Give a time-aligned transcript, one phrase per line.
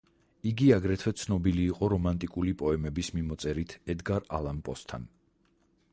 [0.51, 5.11] იგი აგრეთვე ცნობილი იყო რომანტიკული პოემების მიმოწერით ედგარ ალან პოსთან.